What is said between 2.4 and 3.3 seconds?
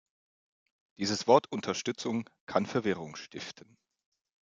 kann Verwirrung